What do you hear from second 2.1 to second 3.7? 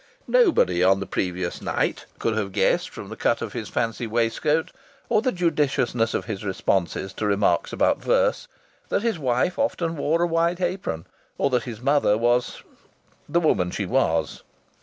could have guessed from the cut of his